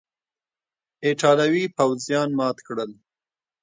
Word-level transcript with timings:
ایټالوي 1.05 1.65
پوځیان 1.77 2.29
مات 2.37 2.57
کړل. 2.67 2.91